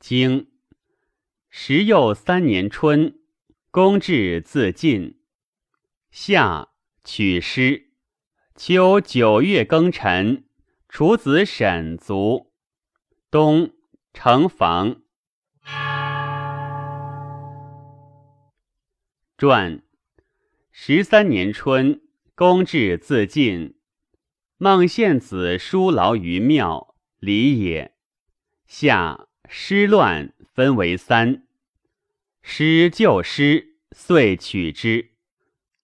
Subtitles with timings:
[0.00, 0.50] 经
[1.50, 3.20] 时又三年春，
[3.70, 5.20] 公至自尽。
[6.10, 6.70] 夏
[7.04, 7.92] 取师。
[8.56, 10.48] 秋九月庚辰，
[10.88, 12.54] 楚子沈卒。
[13.30, 13.74] 冬
[14.14, 15.02] 成房。
[19.36, 19.82] 传
[20.72, 22.00] 十三年春，
[22.34, 23.78] 公至自尽。
[24.56, 27.94] 孟献子书劳于庙，礼也。
[28.66, 29.26] 夏。
[29.52, 31.42] 诗乱分为三，
[32.40, 35.10] 诗旧诗，遂取之。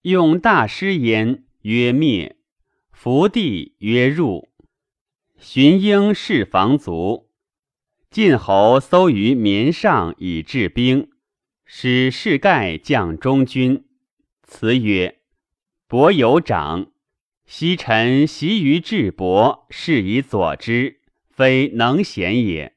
[0.03, 2.37] 用大师焉，曰灭；
[2.93, 4.51] 伏地曰入。
[5.37, 7.29] 荀英是房卒。
[8.09, 11.11] 晋侯搜于绵上以治兵，
[11.65, 13.85] 使士盖将中军。
[14.45, 15.19] 辞曰
[15.89, 16.93] ：“伯有长，
[17.47, 22.75] 昔臣习于智伯，是以佐之，非能贤也。”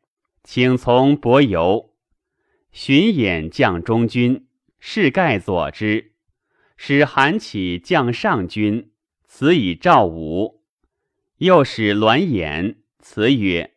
[0.52, 1.94] 请从伯游，
[2.72, 4.48] 荀偃将中军，
[4.80, 6.14] 士盖佐之，
[6.76, 8.90] 使韩起将上军，
[9.28, 10.64] 辞以赵武。
[11.38, 13.76] 又使栾衍，辞曰：“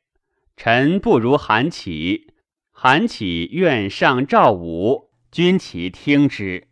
[0.56, 2.32] 臣不如韩起，
[2.70, 6.68] 韩起愿上赵武，君其听之。”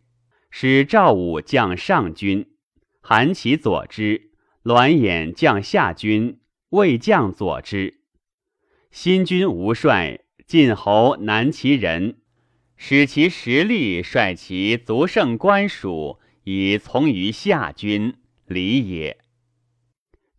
[0.49, 2.49] 使赵武将上军，
[3.01, 4.31] 韩起佐之；
[4.63, 8.00] 栾衍将下军，魏将佐之。
[8.91, 12.17] 新军无帅，晋侯南齐人，
[12.75, 19.17] 使其实力率其足胜官属，以从于下军，礼也。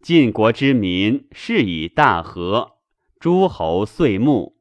[0.02, 2.72] 晋国之民是以大和，
[3.18, 4.58] 诸侯遂穆。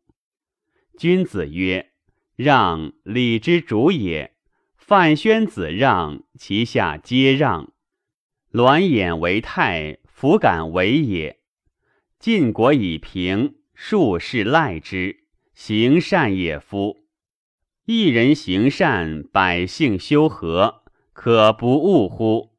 [0.97, 1.91] 君子曰
[2.37, 4.31] ：“让，礼之主也。”
[4.77, 7.73] 范宣子让，其下皆让。
[8.51, 11.41] 栾衍为泰，弗敢为也。
[12.19, 13.55] 晋国以平。
[13.83, 15.21] 术士赖之，
[15.55, 17.07] 行善也夫。
[17.85, 22.51] 一人行善，百姓修和，可不恶乎？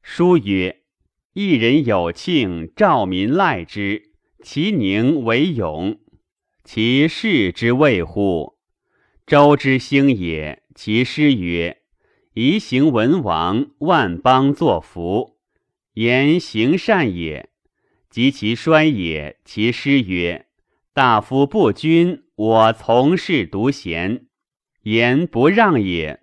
[0.00, 0.80] 书曰
[1.34, 6.00] ：“一人有庆，兆民赖之，其宁为勇，
[6.64, 8.56] 其事之谓乎？”
[9.26, 11.82] 周之兴也，其师曰
[12.32, 15.36] ：“宜行文王，万邦作福。”
[15.92, 17.47] 言行善也。
[18.18, 20.46] 及其衰也，其师曰
[20.92, 24.26] ：“大夫不君，我从事独贤，
[24.82, 26.18] 言不让也。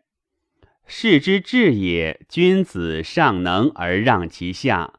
[0.86, 4.96] 士之治也，君子尚能而让其下，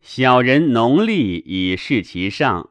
[0.00, 2.70] 小人农力以事其上。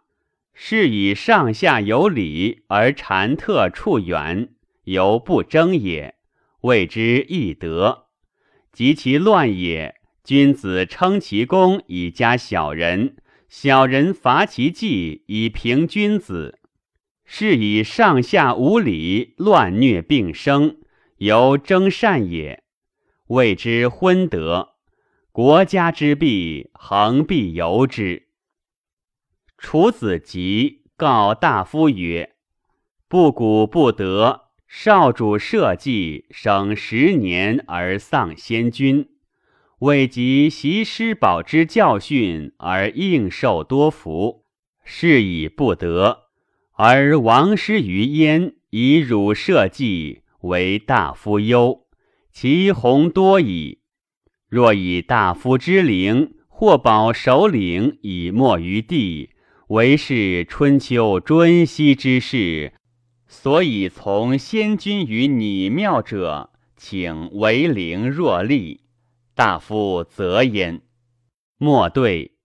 [0.53, 4.53] 是以上下有礼而禅特处远，
[4.85, 6.15] 犹不争也，
[6.61, 8.05] 谓之易德。
[8.71, 13.17] 及其乱也，君子称其功以加小人。”
[13.49, 16.59] 小人伐其计以平君子，
[17.25, 20.77] 是以上下无礼，乱虐并生，
[21.17, 22.63] 由争善也。
[23.29, 24.75] 谓之昏德。
[25.31, 28.27] 国家之弊，恒必由之。
[29.57, 32.35] 楚子疾告大夫曰
[33.09, 39.09] ：“不古不得，少主社稷，省十年而丧先君。”
[39.79, 44.43] 未及习师保之教训而应受多福，
[44.83, 46.25] 是以不得；
[46.73, 51.85] 而王师于焉，以汝社稷，为大夫忧，
[52.33, 53.79] 其宏多矣。
[54.49, 59.29] 若以大夫之灵，或保首领以没于地，
[59.69, 62.73] 为是春秋尊熙之事。
[63.27, 68.81] 所以从先君于拟庙者，请为灵若立。
[69.39, 70.81] 大夫则焉，
[71.57, 72.35] 莫对。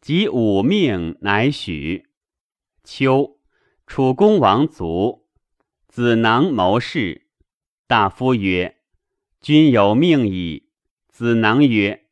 [0.00, 2.08] 及五命，乃许。
[2.82, 3.38] 秋，
[3.86, 5.28] 楚公王卒，
[5.86, 7.28] 子囊谋士。
[7.86, 8.78] 大夫曰
[9.40, 10.70] ：“君有命矣。”
[11.08, 12.06] 子囊曰：“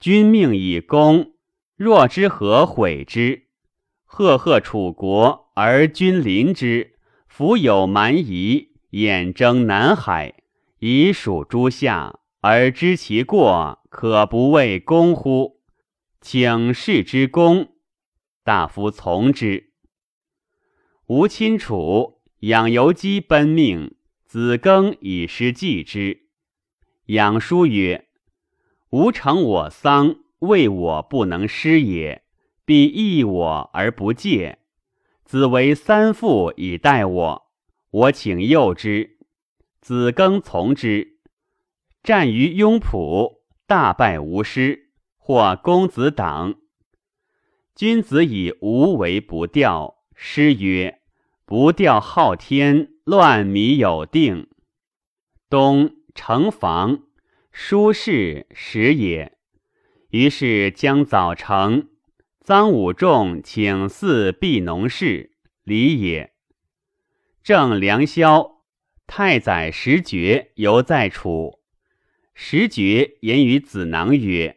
[0.00, 1.34] 君命以公，
[1.76, 3.44] 若之何悔之？
[4.04, 6.96] 赫赫楚国，而君临之，
[7.28, 10.34] 弗有蛮夷，远征南海，
[10.80, 15.60] 以属诸夏。”而知其过，可不谓功乎？
[16.22, 17.74] 请示之功，
[18.42, 19.74] 大夫从之。
[21.06, 23.94] 吴亲楚，养由基奔命，
[24.24, 26.30] 子庚以失祭之。
[27.06, 28.08] 养叔曰
[28.88, 32.24] ：“吾成我丧，为我不能失也，
[32.64, 34.60] 必益我而不戒。
[35.24, 37.50] 子为三父以待我，
[37.90, 39.18] 我请诱之。
[39.82, 41.09] 子庚从之。”
[42.02, 46.54] 战于雍浦，大败无师，或公子党。
[47.74, 49.96] 君子以无为不调。
[50.14, 51.00] 师曰
[51.46, 54.48] ：“不调昊天，乱靡有定。
[55.48, 57.04] 东城防，
[57.52, 59.38] 舒适时也。
[60.10, 61.88] 于是将早成。
[62.44, 66.32] 臧武仲请祀毕农氏，礼也。
[67.42, 68.62] 正良宵，
[69.06, 71.59] 太宰石觉犹在楚。
[72.42, 74.56] 石觉言于子囊曰：“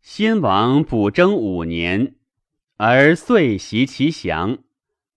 [0.00, 2.14] 先王补征五年，
[2.76, 4.62] 而遂袭其降。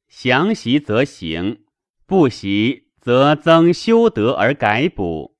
[0.09, 1.59] 降袭则行。”
[2.07, 5.37] 不习则增修德而改补。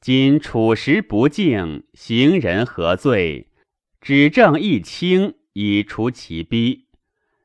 [0.00, 3.50] 今处时不敬，行人何罪？
[4.00, 6.86] 指正一清，以除其逼。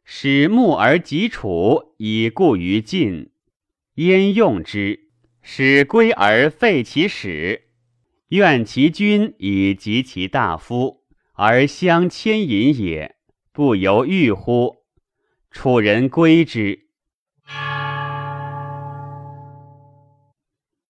[0.06, 3.32] 使木而及楚，以固于晋。
[3.96, 5.10] 焉用之？
[5.42, 7.66] 使归而废其始。
[8.30, 11.02] 愿其君以及其大夫，
[11.34, 13.16] 而相牵引也，
[13.52, 14.84] 不由欲乎？
[15.50, 16.89] 楚人归之。